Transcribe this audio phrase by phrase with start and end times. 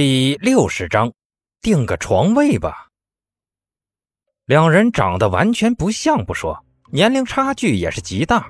[0.00, 1.12] 第六十章，
[1.60, 2.86] 定个床位吧。
[4.46, 8.48] 两人长得完全不像不说，年龄差距也是极大。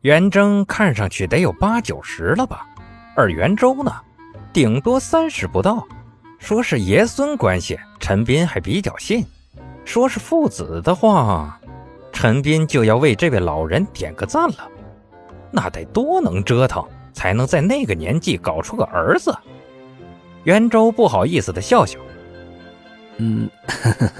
[0.00, 2.66] 元征看上去得有八九十了吧，
[3.14, 3.92] 而元周呢，
[4.52, 5.86] 顶多三十不到。
[6.40, 9.22] 说是爷孙关系，陈斌还比较信；
[9.84, 11.60] 说是父子的话，
[12.12, 14.68] 陈斌就要为这位老人点个赞了。
[15.52, 19.32] 那得多能折腾，才能在那个年纪搞出个儿子？
[20.46, 21.98] 袁周不好意思的笑笑，
[23.16, 23.50] 嗯，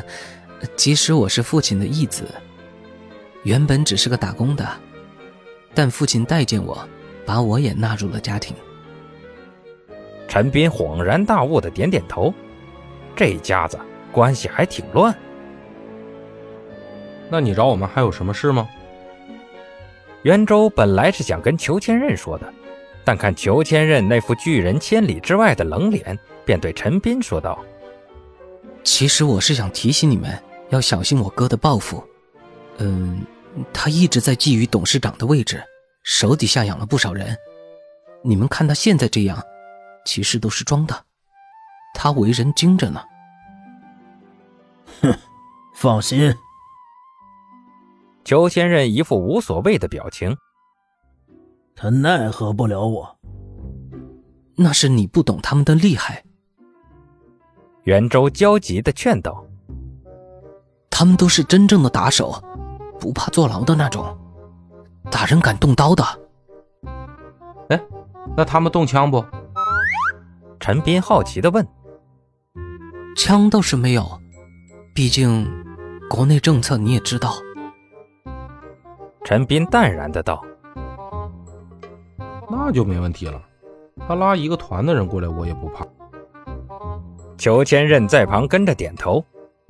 [0.75, 2.25] 即使我是父亲的义子，
[3.45, 4.69] 原本只是个打工的，
[5.73, 6.77] 但父亲待见我，
[7.25, 8.57] 把我也纳入了家庭。
[10.27, 12.35] 陈斌恍然大悟的点点头，
[13.15, 13.79] 这家子
[14.11, 15.17] 关系还挺乱。
[17.31, 18.69] 那你找我们还有什么事吗？
[20.23, 22.53] 袁周本来是想跟裘千仞说的。
[23.07, 27.65] 但看裘千仞那副拒人千里之外的冷脸，便对陈斌说道
[28.83, 30.37] ：“其实我是想提醒你们
[30.71, 32.03] 要小心我哥的报复。
[32.79, 33.25] 嗯，
[33.73, 35.63] 他一直在觊觎董事长的位置，
[36.03, 37.37] 手底下养了不少人。
[38.23, 39.41] 你们看他现在这样，
[40.05, 41.05] 其实都是装的。
[41.95, 43.01] 他为人精着呢。”
[45.01, 45.17] 哼，
[45.77, 46.35] 放心。
[48.25, 50.37] 裘千仞一副无所谓的表情。
[51.79, 53.19] 他奈何不了我，
[54.57, 56.25] 那是你不懂他们的厉害。
[57.83, 59.45] 袁周焦急的劝道
[60.89, 62.43] ：“他们都是真正的打手，
[62.99, 64.19] 不怕坐牢的那种，
[65.11, 66.03] 打人敢动刀的。”
[67.69, 67.79] 哎，
[68.35, 69.23] 那他们动枪不？
[70.59, 71.67] 陈斌好奇的问。
[73.15, 74.19] 枪倒是没有，
[74.95, 75.47] 毕竟
[76.09, 77.35] 国内政策你也知道。
[79.25, 80.43] 陈斌淡然的道。
[82.49, 83.41] 那就没问题了，
[84.07, 85.87] 他拉一个团的人过来，我也不怕。
[87.37, 89.25] 裘千仞在旁跟着点头。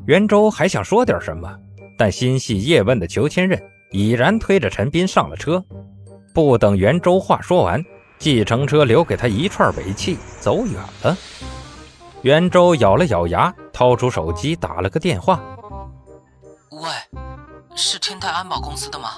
[0.07, 1.53] 袁周还想说点什么，
[1.99, 3.61] 但心系叶问的裘千仞
[3.91, 5.65] 已然推着陈斌上了车。
[6.35, 7.83] 不等袁周话说完，
[8.19, 11.17] 计程车留给他一串尾气，走远了。
[12.23, 15.41] 袁周咬了咬牙，掏出手机打了个电话
[16.71, 16.89] ：“喂，
[17.75, 19.09] 是天泰安保公司的吗？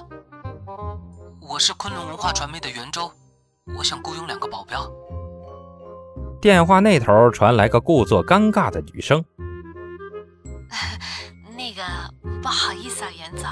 [1.41, 3.11] 我是昆仑文化传媒的袁周。”
[3.77, 4.91] 我想雇佣两个保镖。
[6.41, 9.25] 电话那头传来个故作尴尬的女声：
[11.57, 11.83] “那个
[12.41, 13.49] 不好意思啊，袁总，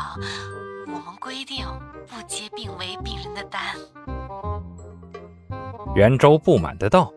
[0.87, 1.67] 我们规定
[2.07, 3.61] 不接病危病人的单。”
[5.95, 7.13] 袁周不满的道：“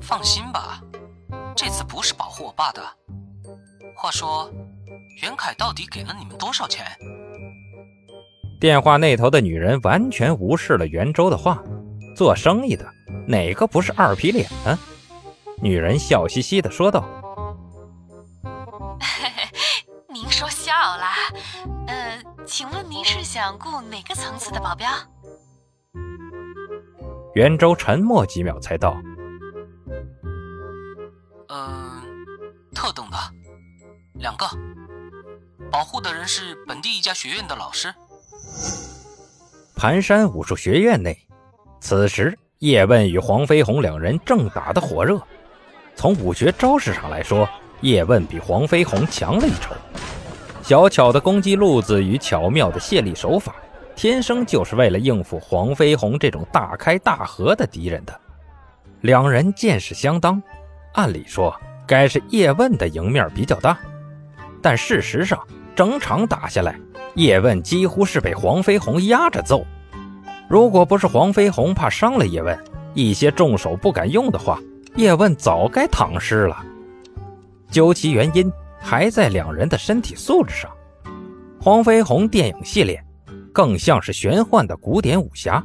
[0.00, 0.80] 放心吧，
[1.56, 2.80] 这次不是保护我爸的。
[3.96, 4.50] 话说，
[5.22, 6.84] 袁凯到底给了你们多少钱？”
[8.60, 11.62] 电话那头的女人完全无视了袁周的话，
[12.16, 12.86] 做生意的
[13.26, 14.78] 哪个不是二皮脸呢？
[15.60, 17.04] 女人笑嘻嘻的说道
[20.12, 21.06] ：“您说笑了？
[21.86, 24.88] 呃，请问您是想雇哪个层次的保镖？”
[27.34, 28.96] 袁周沉默几秒才道
[31.48, 32.02] ：“嗯，
[32.74, 33.18] 特等的，
[34.14, 34.46] 两个，
[35.70, 37.94] 保护的人是本地一家学院的老师。”
[39.84, 41.14] 盘山武术学院内，
[41.78, 45.20] 此时叶问与黄飞鸿两人正打得火热。
[45.94, 47.46] 从武学招式上来说，
[47.82, 49.74] 叶问比黄飞鸿强了一筹。
[50.62, 53.56] 小巧的攻击路子与巧妙的卸力手法，
[53.94, 58.20] 天生就是为了应付黄飞鸿这种大开大合的敌人的。
[59.02, 60.42] 两人见识相当，
[60.94, 61.54] 按理说
[61.86, 63.78] 该是叶问的赢面比较大，
[64.62, 65.38] 但事实上
[65.76, 66.74] 整场打下来。
[67.16, 69.64] 叶问几乎是被黄飞鸿压着揍，
[70.48, 72.58] 如果不是黄飞鸿怕伤了叶问，
[72.94, 74.58] 一些重手不敢用的话，
[74.96, 76.64] 叶问早该躺尸了。
[77.70, 80.70] 究其原因，还在两人的身体素质上。
[81.60, 83.02] 黄飞鸿电影系列
[83.52, 85.64] 更像是玄幻的古典武侠，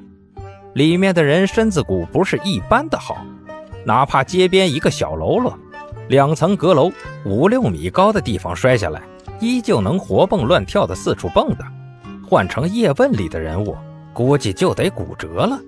[0.74, 3.18] 里面的人身子骨不是一般的好，
[3.86, 5.58] 哪怕街边一个小喽啰，
[6.08, 6.92] 两层阁楼
[7.26, 9.02] 五六米高的地方摔下来。
[9.42, 11.66] 依旧能活蹦乱跳的四处蹦跶，
[12.28, 13.74] 换成叶问里的人物，
[14.14, 15.60] 估计就得骨折了。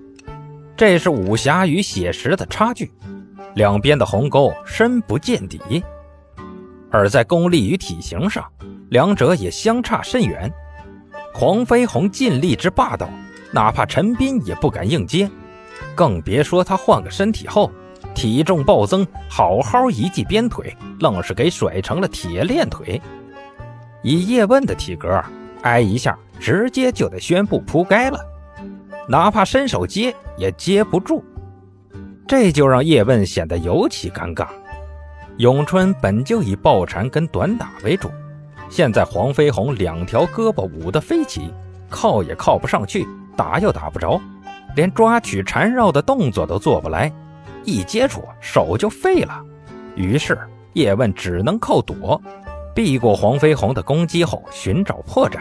[0.76, 2.90] 这是武侠与写实的差距，
[3.54, 5.82] 两边的鸿沟深不见底。
[6.90, 8.44] 而在功力与体型上，
[8.90, 10.52] 两者也相差甚远。
[11.32, 13.08] 黄飞鸿尽力之霸道，
[13.50, 15.30] 哪怕陈斌也不敢硬接，
[15.94, 17.70] 更别说他换个身体后，
[18.14, 23.00] 体重暴增，好好一记鞭腿，愣是给甩成了铁链腿。
[24.02, 25.22] 以叶问的体格，
[25.62, 28.18] 挨一下直接就得宣布扑街了，
[29.08, 31.24] 哪怕伸手接也接不住。
[32.26, 34.46] 这就让叶问显得尤其尴尬。
[35.38, 38.10] 咏春本就以抱缠跟短打为主，
[38.68, 41.52] 现在黄飞鸿两条胳膊舞得飞起，
[41.90, 43.06] 靠也靠不上去，
[43.36, 44.20] 打又打不着，
[44.76, 47.12] 连抓取缠绕的动作都做不来，
[47.64, 49.42] 一接触手就废了。
[49.94, 50.38] 于是
[50.74, 52.20] 叶问只能靠躲，
[52.74, 55.40] 避过黄飞鸿的攻击后寻找破绽。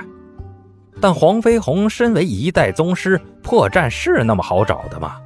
[1.02, 5.18] 但黄飞鸿身为一代宗师，破绽是那么好找的吗？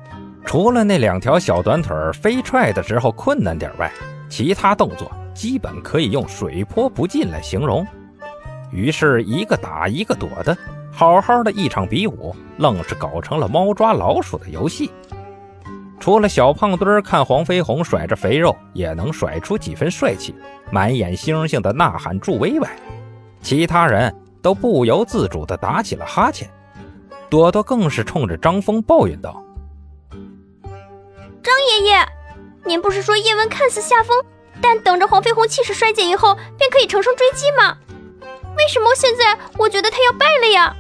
[0.46, 3.92] 除了那两条小短腿飞踹的时候困难点外，
[4.30, 7.86] 其他动作基本可以用水泼不进来形容。
[8.72, 10.58] 于是，一个打一个躲的，
[10.92, 14.90] 好好的一场比武，愣是搞成了猫抓老鼠的游戏。
[16.00, 20.34] 除了小胖墩看黄飞鸿甩着肥肉也能甩出几分帅气，
[20.72, 22.70] 满眼星星的呐喊助威外，
[23.42, 24.14] 其他人
[24.46, 26.48] 都不由自主地打起了哈欠。
[27.32, 29.44] 朵朵更是冲着张峰抱怨道。
[31.42, 32.08] 张爷爷，
[32.64, 34.16] 您不是说叶问看似下风，
[34.62, 37.76] 但等着黄飞鸿气势衰减以后，便可以乘胜追击吗？
[38.56, 40.76] 为什么现在我觉得他要败了呀？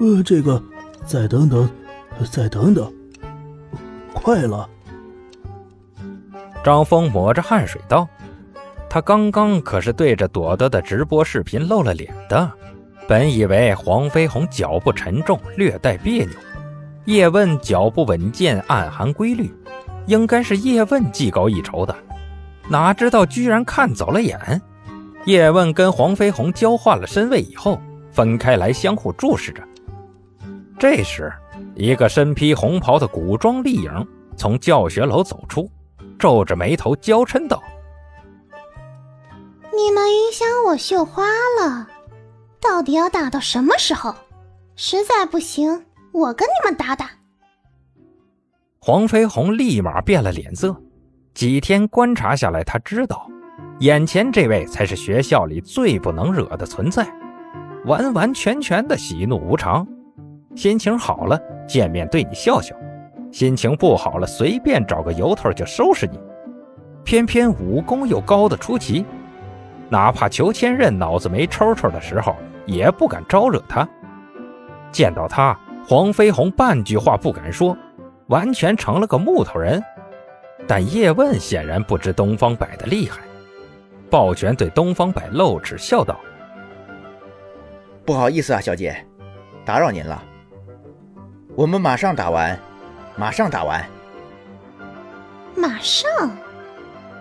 [0.00, 0.60] 呃，这个，
[1.04, 1.70] 再等等，
[2.28, 2.92] 再等等，
[4.12, 4.68] 快了。
[6.64, 8.08] 张峰抹着汗水道
[8.96, 12.50] ：“他刚刚可是对着朵朵的直播视频露了脸的，
[13.06, 16.32] 本以为黄飞鸿脚步沉重，略带别扭。”
[17.04, 19.54] 叶问脚步稳健，暗含规律，
[20.06, 21.94] 应该是叶问技高一筹的，
[22.70, 24.62] 哪知道居然看走了眼。
[25.26, 27.78] 叶问跟黄飞鸿交换了身位以后，
[28.10, 29.62] 分开来相互注视着。
[30.78, 31.30] 这时，
[31.74, 34.08] 一个身披红袍的古装丽影
[34.38, 35.70] 从教学楼走出，
[36.18, 37.62] 皱着眉头娇嗔道
[39.74, 41.24] ：“你们影响我绣花
[41.60, 41.88] 了，
[42.60, 44.14] 到底要打到什么时候？
[44.74, 47.10] 实在不行。”我跟你们打打。
[48.78, 50.74] 黄飞鸿立马变了脸色。
[51.34, 53.28] 几天观察下来，他知道，
[53.80, 57.06] 眼前这位才是学校里最不能惹的存在，
[57.84, 59.86] 完完全全的喜怒无常。
[60.54, 62.74] 心情好了，见面对你笑笑；
[63.30, 66.18] 心情不好了，随便找个由头就收拾你。
[67.04, 69.04] 偏偏武功又高的出奇，
[69.88, 72.36] 哪怕裘千仞脑子没抽抽的时候，
[72.66, 73.88] 也不敢招惹他。
[74.90, 75.58] 见到他。
[75.88, 77.76] 黄飞鸿半句话不敢说，
[78.26, 79.80] 完全成了个木头人。
[80.66, 83.20] 但叶问显然不知东方白的厉害，
[84.10, 86.18] 抱拳对东方白露齿笑道
[88.04, 88.96] ：“不好意思啊，小姐，
[89.64, 90.20] 打扰您了。
[91.54, 92.58] 我们马上打完，
[93.14, 93.88] 马上打完。
[95.54, 96.10] 马上？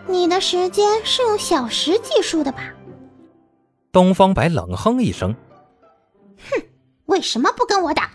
[0.07, 2.73] 你的时间是用小时计数的吧？”
[3.91, 5.33] 东方白冷哼一声
[6.51, 6.61] ：“哼，
[7.05, 8.11] 为什么不跟我打？”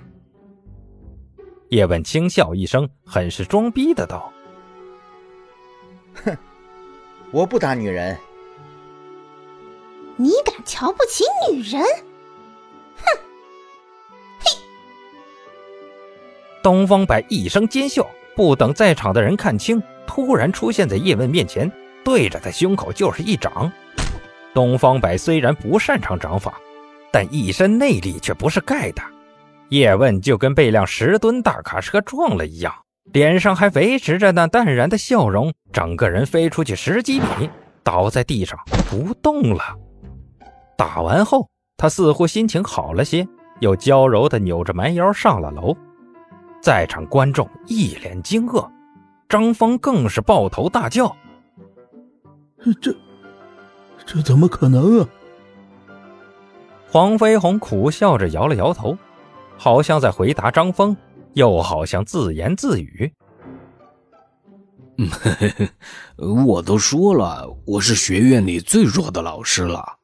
[1.71, 4.33] 叶问轻笑一声，很是装逼的道
[6.25, 6.37] ：“哼，
[7.33, 8.17] 我不打女人。
[10.17, 11.81] 你敢瞧不起女人？
[11.83, 13.19] 哼！
[14.41, 14.51] 嘿！”
[16.63, 18.07] 东方白一声尖笑，
[18.37, 21.71] 不等在场的人看清，突然出现在叶问面前，
[22.05, 23.71] 对着他胸口就是一掌。
[24.53, 26.59] 东方白虽然不擅长掌法，
[27.13, 29.01] 但一身内力却不是盖的。
[29.69, 32.75] 叶问就跟被辆十吨大卡车撞了一样，
[33.13, 37.49] 脸上还维持着那淡然的笑容，整个人飞出去十几米，
[37.85, 38.59] 倒在地上
[38.91, 39.63] 不动了。
[40.77, 43.25] 打完后，他似乎心情好了些，
[43.61, 45.77] 又娇柔地扭着蛮腰上了楼。
[46.61, 48.69] 在场观众一脸惊愕，
[49.31, 51.17] 张峰更是抱头大叫
[52.83, 52.95] ：“这，
[54.05, 55.09] 这怎么可能啊？”
[56.91, 58.99] 黄飞鸿苦笑着摇了摇头。
[59.57, 60.97] 好像在回答张峰，
[61.35, 63.13] 又好像自言自语
[66.47, 69.99] ：“我都说了，我是学院里最弱的老师了。”